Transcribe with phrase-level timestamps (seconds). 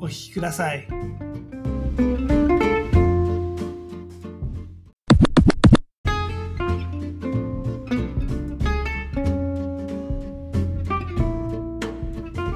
[0.00, 0.86] お聞きください。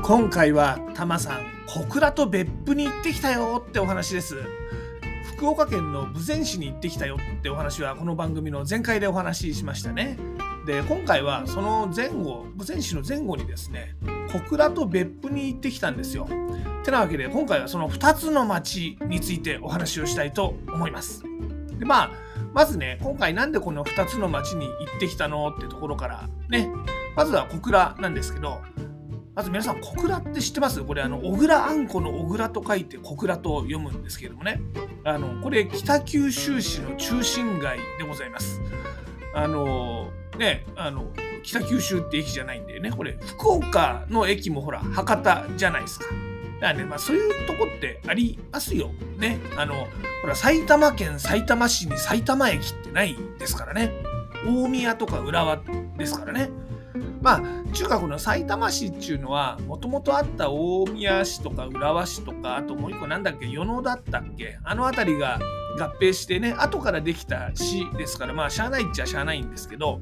[0.02, 4.36] 今回はタマさん小倉と別府に行ってきたよってお話です。
[5.36, 10.16] 福岡県の豊前市に行ってきたよってお話はこの番組の前回でお話ししましたね。
[10.66, 13.96] で今回はその前後豊前市の前後にですね
[14.32, 16.26] 小倉と別府に行ってきたんですよ。
[16.84, 21.22] てなわけで今回はその2つの町についてお話をしたいと思います
[21.78, 22.10] でまあ
[22.52, 26.68] まずね今回なんでこの2つの町に行ってきたのってところからね
[27.16, 28.60] まずは小倉なんですけど
[29.34, 30.80] まず皆さん、小倉って知ってます？
[30.84, 34.60] これ、あの、小倉あんこの小倉と書いて小倉と読むんですけれどもね。
[35.02, 38.60] あの、これ、北九州市の中心街でございます。
[39.34, 41.10] あの、ね、あの、
[41.42, 42.92] 北九州って駅じゃないんだよね。
[42.92, 46.06] これ、福岡の駅もほら、博多じゃないですか。
[46.64, 48.90] だからね、まあそういうとこってありますよ。
[49.18, 49.38] ね。
[49.58, 49.86] あの、
[50.22, 53.92] ほら、埼玉県埼玉市に埼玉駅ってないですからね。
[54.46, 55.60] 大宮とか浦和
[55.98, 56.48] ですからね。
[57.20, 57.42] まあ
[57.74, 64.58] 中学の埼玉市っていうのはもともとあった大宮市とか浦和市とかあともう一個なんだっけ与野だったっけ？
[64.64, 65.38] あの辺りが
[65.78, 70.00] 合併してね後からできた市ですからまあしゃあないっちゃしゃあないんですけど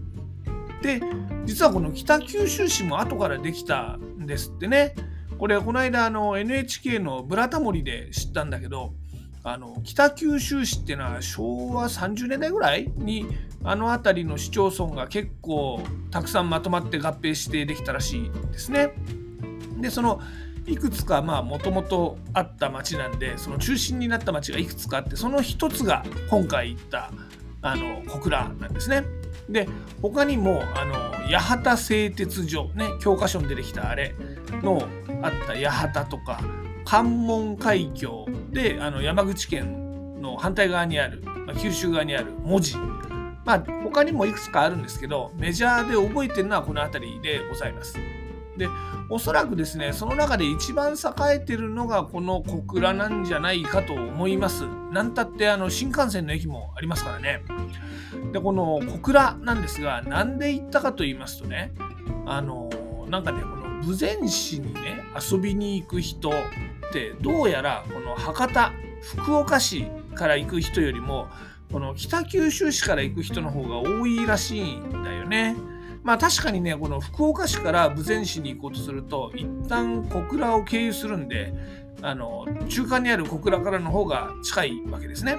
[0.81, 1.01] で
[1.45, 4.95] 実はこの北九州市も後からできたんですってね
[5.43, 8.95] これこの間あの NHK の「ブラタモリ」で知ったんだけど
[9.43, 13.27] あの北九州市っていうのは昭和30年代ぐらいに
[13.65, 15.83] あの辺りの市町村が結構
[16.13, 18.93] たくさんまとまって合併してできたらしいですね。
[19.81, 20.21] でその
[20.65, 27.11] いくつかまあもともとあった町なんでその中心になった町がいくつかあってその一つが今回行った
[27.63, 29.03] あの小倉なんですね。
[29.49, 29.69] で
[30.01, 30.95] 他にもあの
[31.37, 34.15] 八幡製鉄所ね教科書に出てきたあれ
[34.63, 34.83] の
[35.23, 36.41] あった八幡とか
[36.85, 42.77] 関門海峡であの山口県の反対側にある、まあ、九州側にある文字
[43.45, 47.99] まあ他にもいくつかあるんですけどメジャーで覚えてるのはこの辺りでございます。
[48.63, 48.69] で
[49.09, 50.97] おそらくですねその中で一番栄
[51.35, 54.65] えてるのがこの小倉なんじゃないかと思います。
[54.93, 57.43] なんたってあの新幹線の駅もありますからね。
[58.33, 61.73] でこの小倉なんですがなんで行ったかと言いますとね
[62.27, 62.71] あの
[63.09, 66.33] なんかねこの豊前市にね遊びに行く人っ
[66.93, 68.73] てどうやらこの博多
[69.17, 71.29] 福岡市から行く人よりも
[71.73, 75.57] この北九州市から行く人の方が多いらしいんだよね。
[76.03, 81.55] まあ確かにねこの福岡市から豊前市に行こうとすると一旦小倉を経由するんで
[82.03, 85.39] あの中間にある小倉からの方が近いわけですね。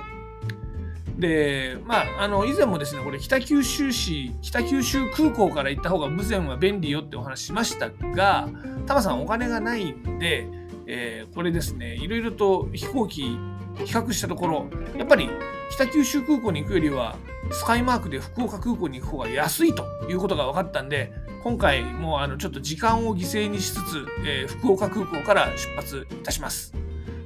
[1.18, 8.50] でまああの以前もですねこれ北九州市北九州空港から行った方が豊前は便利よってお話しましたが
[8.88, 10.47] タマさんお金がないんで、
[10.88, 13.38] えーこれですねいろいろと飛行機
[13.78, 14.68] 比較したところ
[14.98, 15.30] やっぱり
[15.72, 17.16] 北九州空港に行くよりは
[17.52, 21.12] スカイマークで福岡空港に行く方が安いということが分かったんで
[21.44, 26.74] 今回もうあのちょっと時間を犠牲にしつつ、えー福岡空港から出発いたします。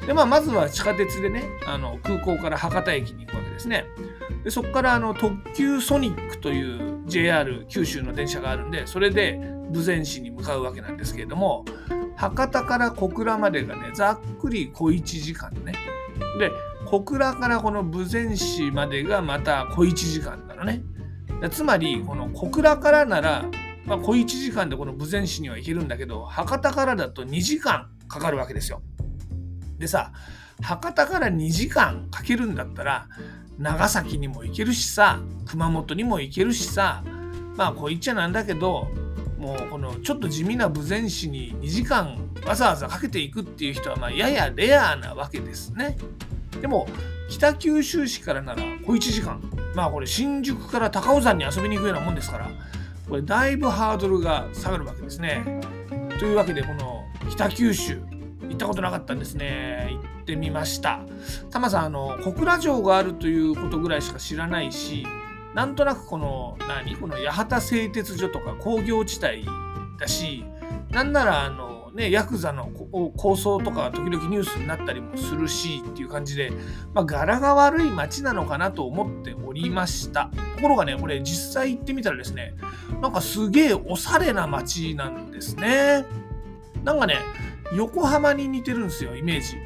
[0.07, 3.85] でまあ、まずは地下鉄でねあの空港から博多駅に行くわけですね。
[4.43, 9.39] でそこからあの特急ソニックという JR 九州の電車があるんでそれで
[9.71, 11.65] 豊前市に向かうわけなんですけれども
[12.15, 15.73] 博多から小倉までがねざっくり小1時間ね。
[16.39, 16.51] で
[16.85, 20.81] 小倉からこの豊前市までがまた小1時間なのね。
[21.51, 23.45] つまりこの小倉からなら、
[23.85, 28.81] まあ、小1時間でこの豊前市には行けるんだけど博多からだと2時間かかるわけですよ。
[29.77, 30.11] でさ
[30.61, 33.07] 博多から2時間かけるんだったら
[33.59, 37.03] 長崎にも行けるしさ熊本にも行けるしさ
[37.55, 38.87] まあこう言っちゃなんだけど
[39.37, 45.97] もうこのちょっと地味な豊前市に2時間わざわざかけていくっていう人はまややレアなわけですね。
[46.61, 46.87] でも
[47.29, 49.41] 北九州市からなら小1時間
[49.75, 52.49] まあこれ新宿から高尾山に遊びに行くようなもんですから
[53.07, 55.61] これだいぶハードルが下がるわけですね。
[56.19, 58.01] というわけでこの北九州
[58.49, 61.01] 行ったことなかったんですね行ってみました
[61.51, 65.05] タマさんあの小倉城があるということぐらいしか知らないし
[65.57, 66.95] なんとなくこの何？
[66.97, 69.43] この八幡製鉄所とか工業地帯
[69.99, 70.45] だし
[70.91, 76.51] なんならあのね、ヤクザの構想とか時々ニュースになったりもするしっていう感じで、
[76.93, 80.29] まあ、柄が悪い街なのかなと思っておりました。
[80.57, 82.53] ところがね、これ実際行ってみたらですね、
[83.01, 86.05] なんかすげえおしゃれな街なんですね。
[86.83, 87.15] なんかね、
[87.73, 89.57] 横浜に似てるんですよ、イメージ。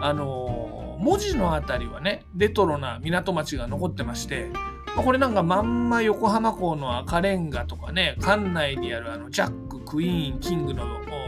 [0.00, 4.48] あの、文字のあたりはね、レトロな港町が残ってまして、
[4.96, 10.84] これなんかまんま横浜港の赤レンガとかね、館内にあるあのジャック、クイーン、キングの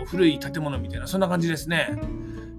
[0.07, 1.99] 古い建物みたいな、そんな感じですね。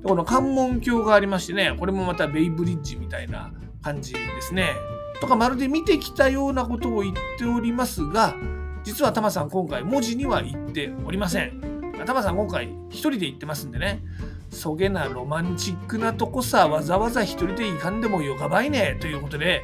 [0.02, 3.52] でこの関門橋がありましてね、これもまたベイブリッジみたいな
[3.82, 4.74] 感じですね。
[5.22, 8.36] とかまるで見てきたようなことを言っておりますが、
[8.84, 11.62] 実はタマさん今回文字には言っておりません。
[12.06, 14.04] タマさん今回一人で行ってますんでね、
[14.52, 19.64] そげなロマンチックなとこさ、わざわざ一人で行かんでもよかばいね、ということで、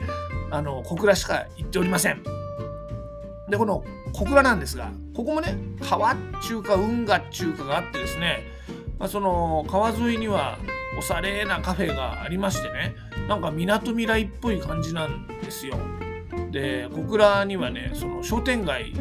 [0.53, 2.21] あの小倉しか行っておりません。
[3.49, 3.83] でこの
[4.13, 8.43] 小倉なんですがここもね川っちゅうか運河っちゅうかがあってですね、
[8.99, 10.59] まあ、その川沿いには
[10.97, 12.95] おしゃれなカフェがありましてね
[13.27, 15.75] なんかみなとみらいっぽい感じなんですよ。
[16.51, 18.93] で小倉にはねその商店街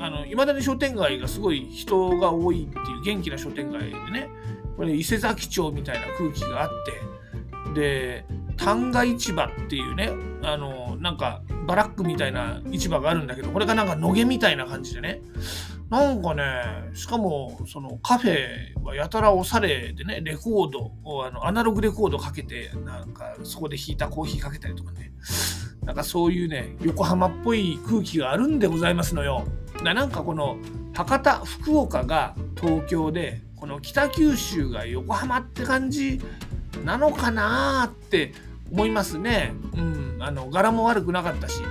[0.00, 4.28] あの未だに商店街がすごい人が多いっていう元気な商店街でね
[4.76, 6.70] これ伊勢崎町みたいな空気があっ
[7.74, 8.24] てで
[8.64, 10.12] 旦過市場っていうね
[10.42, 15.22] あのなんかバラックみたいな市場があるんだけどこれがなんか野毛みたいな感じでね
[15.88, 16.44] なんかね
[16.94, 25.12] しかもそのカフェはやたらおしゃれでねレコードをあのアナログレコードかけてなんかそこで引いたコーヒーかけたりとかね
[25.82, 29.44] なんかそういうね横浜っぽい空気があるんでございますのよ。
[29.82, 30.58] なんかこの
[30.94, 36.20] 博多福岡が東京でこの北九州が横浜って感じ
[36.84, 38.32] なのかなって
[38.70, 39.54] 思いますね。
[39.74, 41.62] うん、あの柄も悪くなかったし、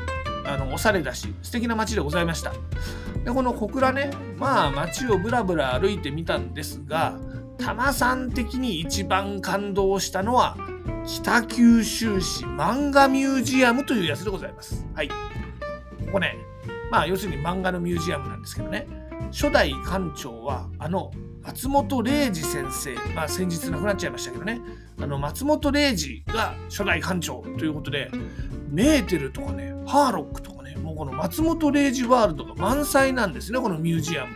[0.46, 2.54] あのおしゃれだし、素敵な街でございました。
[3.24, 7.18] で、この小倉ね、まあ街をぶらぶら歩いてみたんですが、
[7.57, 10.57] 多摩さん的に一番感動したのは、
[11.06, 14.86] 北九州市漫画ミュージアムというやつでございます。
[14.94, 15.10] はい。
[15.10, 15.16] こ
[16.13, 16.36] こね、
[16.92, 18.88] まあ要するに漫画のミュージアムなんですけどね、
[19.31, 21.12] 初代館長はあの
[21.44, 24.59] 松本零士先生、まあ、先日亡くなっちゃいましたけどね。
[25.01, 28.12] あの松本零士が初代館長ということで
[28.69, 34.31] メーテルとかねハーロックとかねもうこの松本零士ワールドが満載なんですねこのミュージアム。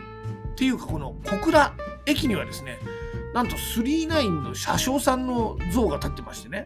[0.54, 1.74] っていうかこの小倉
[2.06, 2.78] 駅にはですね
[3.34, 6.66] なんと39の車掌さんの像が立ってましてね。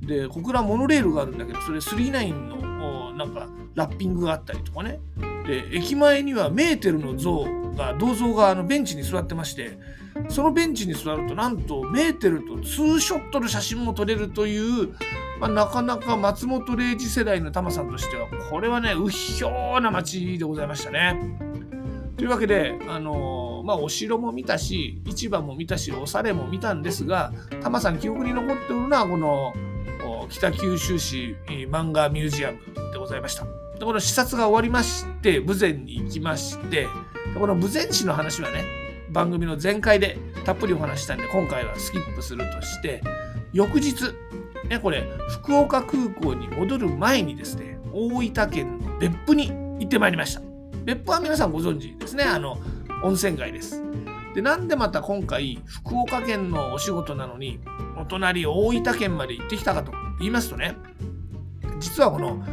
[0.00, 5.00] で小倉モノレールがあるんだけどそれ39のなんかラッピングがあったりとかね。
[5.46, 7.44] で駅前にはメーテルの像
[7.76, 9.78] が銅像があのベンチに座ってまして
[10.28, 14.94] そのベンチに座るとなんとメーテルとツーショットの写真も撮れるという、
[15.38, 21.38] まあ、なかなか松本零士世代のタマさんとしてはこれはねうひょうな街でございましたね。
[22.16, 27.30] というわけで、あのー、まあ、お城も見たし市場も見たしおしゃれも見たんですが
[27.60, 29.52] タマさん記憶に残っておるのはこの
[30.30, 32.58] 北九州市漫画ミュージアム
[32.92, 33.44] でございました。
[33.78, 36.88] でこの視察が終わりまして豊前に行きまして
[37.38, 38.64] この豊前市の話はね
[39.10, 43.02] 番組の前回でたっぷりお話したんで今回はスキップするとして
[43.52, 43.94] 翌日
[44.68, 50.42] ねこれ福岡空港に戻る前にですね大分県の別府に行ってまいりました。
[50.84, 52.24] 別府は皆さんご存知ですね。
[52.24, 52.58] あの
[53.02, 53.82] 温泉街です。
[54.34, 57.58] でなんでまた今回福岡県のお仕事なのに
[57.98, 60.76] お隣大分県まで行ってきたかと言いますとね
[61.80, 62.44] 実はこの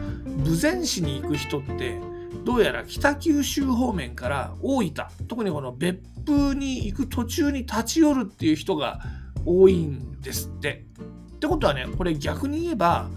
[0.46, 2.00] 豊前市に行く人って
[2.44, 4.94] どうやら北九州方面から大分
[5.28, 9.02] 特にこの別府に行く途中に立ち寄るっていう人が
[9.46, 10.86] 多いんですって。
[11.36, 13.10] ってことはねこれ逆に言えば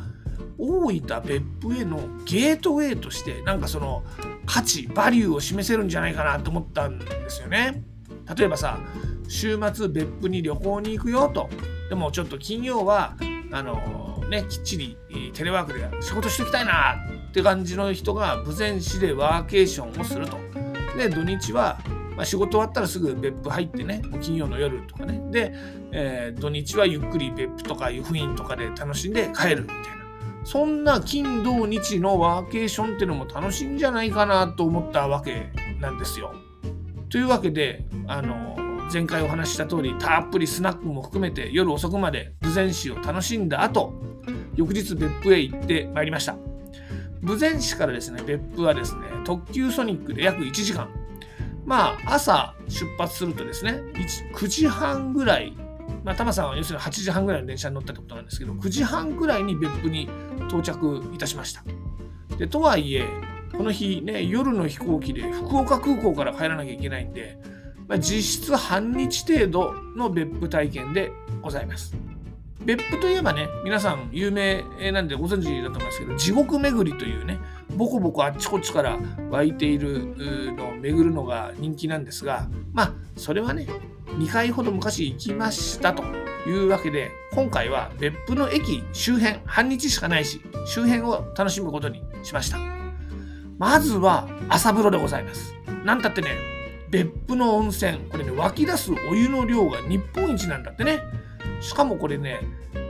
[0.58, 4.02] 大分別府へのゲートウェイとしてなんかその
[4.46, 7.84] 価値バリューを示せるんじゃないかなと思ったんですよね。
[8.36, 8.80] 例えばさ
[9.28, 11.48] 週末別府に旅行に行くよと
[11.88, 13.16] でもちょっと金曜は
[13.52, 14.96] あのねきっちり
[15.32, 16.96] テレワークで仕事しておきたいな
[17.36, 20.38] って感じの人が豊前市でワーケーションをすると。
[20.96, 21.78] で土日は、
[22.16, 25.52] まあ、仕事終わったらすぐ別府入ってね金曜の夜とかねで、
[25.92, 29.82] えー、土日はゆっくり別府とか湯布院とかで楽しんで帰るみたいな
[30.44, 36.32] そんな金土日のワーケーションっていうのも楽しいんじゃないかなと思ったわけなんですよ。
[37.10, 38.56] というわけであの
[38.90, 43.92] 前回お話しした通りたっぷりスナックも含めて夜遅くまで豊前市を楽しんだ後
[44.54, 46.45] 翌日別府へ行ってまいりました。
[47.26, 50.88] 豊前市からですね、別府はですね、特急ソニックで約1時間。
[51.64, 53.82] まあ、朝出発するとですね、
[54.34, 55.52] 9時半ぐらい、
[56.04, 60.08] まあ、タマさんは要するに8時半ぐらいの電車に乗ったってことなんですけど、9時半ぐらいに別府に
[60.48, 61.64] 到着いたしました。
[62.38, 63.04] で、とはいえ、
[63.56, 67.38] この日ね、夜の飛行機で福岡空港から帰らなきゃいけないんで、
[67.88, 71.10] まあ、実質半日程度の別府体験で
[71.42, 71.96] ございます。
[72.66, 77.38] 別府といえばね、皆さん有名なんでご存知だと思いますけど、地獄巡りというね、
[77.76, 78.98] ボコボコあっちこっちから
[79.30, 83.68] 湧いているのを巡るのが人気なんですが、まあ、それはね、
[84.18, 86.02] 2回ほど昔行きましたと
[86.48, 92.58] いうわけで、今回は別府の駅周辺、半日しかないし、周辺を楽しむことにしました。
[93.58, 95.54] まずは朝風呂でございます。
[95.84, 96.30] なんたってね、
[96.90, 101.00] 別府の温泉、これね、湧き出すお湯の量が日本一なんだってね。
[101.66, 102.42] しかもこれね、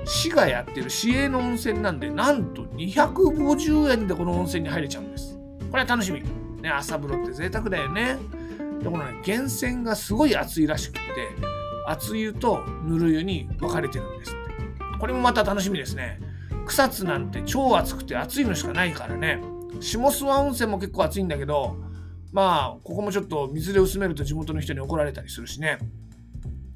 [0.05, 5.39] 市がやってる市営の温泉なんで、なんと250円でこの温泉に入れちゃうんです。
[5.71, 6.23] これは楽しみ。
[6.61, 8.19] ね、朝風呂って贅沢だよね。
[8.83, 11.01] で、このね、源泉がすごい熱いらしくて、
[11.89, 14.99] 熱湯とぬる湯に分かれてるんですって。
[15.01, 16.21] これもまた楽しみですね。
[16.67, 19.41] 草津なんて超熱くて熱いのしかないからね。
[19.81, 21.79] 下諏訪温泉も結構熱いんだけど、
[22.31, 25.79] まあ、ここもちょっと水で薄めると地元の人に怒られたりするしね。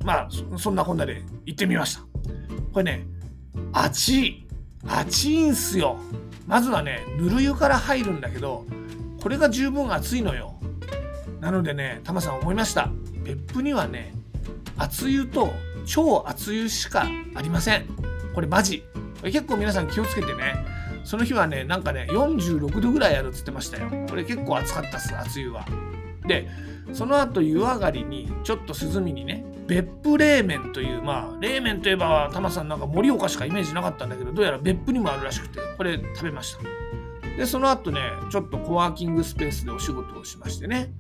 [0.05, 2.03] まあ、そんなこんなで行ってみました。
[2.73, 3.07] これね、
[3.73, 4.47] 熱い。
[4.87, 5.99] 熱いんすよ。
[6.47, 8.65] まずはね、ぬる湯から入るんだけど、
[9.21, 10.55] これが十分熱いのよ。
[11.41, 12.91] なのでね、タマさん思いました。
[13.23, 14.15] 別府にはね、
[14.77, 15.53] 熱湯と
[15.85, 17.87] 超熱湯しかありません。
[18.35, 18.85] これマジ。
[19.23, 20.65] 結構皆さん気をつけてね。
[21.05, 23.91] その日はね、なんかね、46度ぐらいあるっつってましたよ。
[24.09, 25.67] これ結構暑かったっす、熱湯は。
[26.31, 26.49] で、
[26.93, 36.63] その後湯上がりにちょっと涼みにね別府冷麺というまあ冷麺といえばタマさんなんか盛岡しかイメージなかったんだけどどうやら別府にもあるらしくてこれ食べました。
[37.37, 40.93] でその後ねちょっとコワーキングスペースでお仕事をしましてね。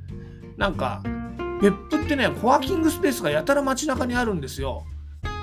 [0.56, 1.02] なんか
[1.62, 4.84] 別府ってねコワーキングスペースがやたら街中にあるんですよ。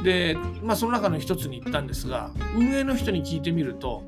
[0.03, 4.03] でまあその中の一つに行ったんですが運営の人に聞いてみると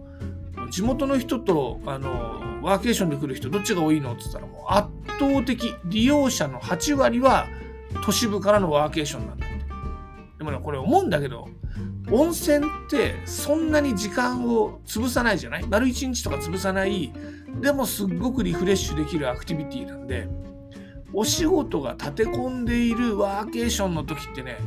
[0.71, 4.89] 地元の人とあのワーケーションで来る人どっちが多いのって言ったらもう圧
[5.19, 7.47] 倒的利用者の8割は
[8.05, 9.55] 都市部からのワーケーションなんだって
[10.37, 11.47] でもねこれ思うんだけど
[12.11, 15.65] 温泉ってそんなに時間を潰さないじゃない？
[15.67, 17.13] 丸1日とか潰さない
[17.61, 20.27] でもすっごくリフレッシュできるアクティビティなんで
[21.13, 24.57] お仕事が立て込んでいるワーケーションの時ってね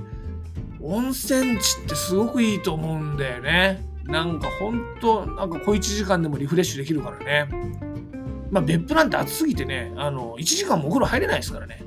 [0.81, 3.85] 温泉地ってすごくいいと思うんだよね。
[4.05, 7.49] なんかほんと、なんか小1時間でもリフレッシュできるからね。
[8.51, 11.83] まあ別府なんて暑すぎてね、あの、1時間もお風呂入れないですからね。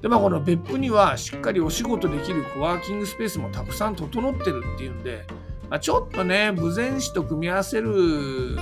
[0.00, 5.24] で、まあこの別府にはしっかりお仕事できるコワーキングスペースもたくさん整ってるっていうんで、
[5.68, 8.56] まあ、ちょっとね、豊前市と組み合わせる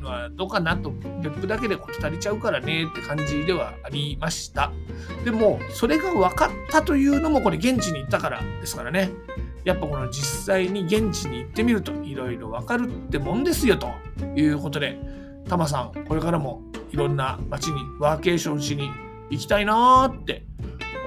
[0.00, 0.90] のはどうかなと、
[1.22, 4.72] 別府だけでこと足りちゃうからねって感じではありました。
[5.24, 9.10] でも、それが分かったというのもこれ現地に行ったからですからね。
[9.64, 13.88] やっぱこの実際に現地に行ってみるといろいろわかるってもんですよと
[14.36, 14.98] いうことで、
[15.48, 18.90] タマさん、これからもいろんな街にワーケーションしに
[19.30, 20.44] 行きたいなーって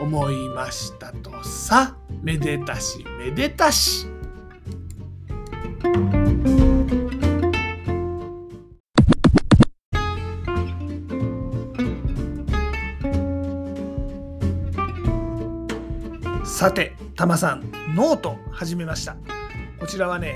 [0.01, 4.16] 思いましたとさ、めでたしめでたし。
[16.57, 19.15] さて、タマさん、ノート始めました。
[19.79, 20.33] こちらはね、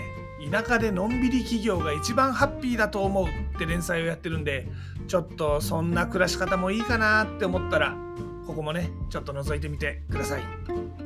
[0.51, 4.67] 田舎でのんびり起業が一番ハッピーだと思うって連載をやってるんで、
[5.07, 7.97] ちょっとそんな暮らし方もいいかなって思ったら、
[8.45, 10.43] ここもね、ちょっと覗いてみてください。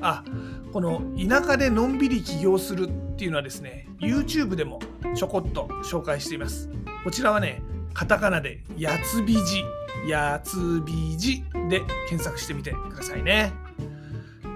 [0.02, 0.26] あ、
[0.74, 4.82] この田舎でのんびり起業するっていうのはですね、YouTube でも
[5.16, 6.70] ちょこっと紹介しています。
[7.06, 7.62] こちらはね、
[7.94, 9.64] カタカナでやつびじ、
[10.10, 11.80] やつびじで
[12.10, 13.54] 検索してみてくださいね。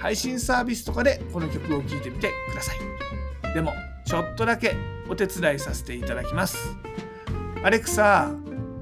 [0.00, 2.78] 配信サービスとかでこの曲を聴いてみてください。
[3.54, 3.72] でも、
[4.06, 4.74] ちょっとだけ
[5.08, 6.76] お手伝いさせていただきます。
[7.62, 8.32] アレクサ、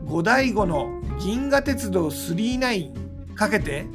[0.04, 3.86] 五醍醐の銀河鉄道39かけて。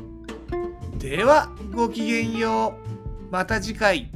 [0.98, 2.76] では、ごきげんよ
[3.30, 3.32] う。
[3.32, 4.12] また次回。